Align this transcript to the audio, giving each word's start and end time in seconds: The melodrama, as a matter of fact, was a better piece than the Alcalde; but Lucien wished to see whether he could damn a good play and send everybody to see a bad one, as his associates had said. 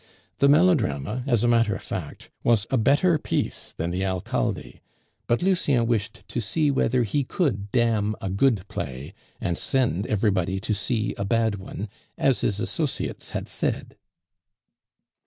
The 0.39 0.49
melodrama, 0.49 1.23
as 1.27 1.43
a 1.43 1.47
matter 1.47 1.75
of 1.75 1.83
fact, 1.83 2.31
was 2.43 2.65
a 2.71 2.77
better 2.79 3.19
piece 3.19 3.73
than 3.73 3.91
the 3.91 4.03
Alcalde; 4.03 4.81
but 5.27 5.43
Lucien 5.43 5.85
wished 5.85 6.23
to 6.29 6.41
see 6.41 6.71
whether 6.71 7.03
he 7.03 7.23
could 7.23 7.71
damn 7.71 8.15
a 8.19 8.27
good 8.31 8.67
play 8.67 9.13
and 9.39 9.59
send 9.59 10.07
everybody 10.07 10.59
to 10.59 10.73
see 10.73 11.13
a 11.19 11.23
bad 11.23 11.57
one, 11.59 11.87
as 12.17 12.41
his 12.41 12.59
associates 12.59 13.29
had 13.29 13.47
said. 13.47 13.95